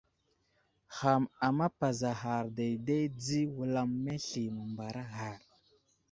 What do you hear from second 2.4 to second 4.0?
dayday di wulam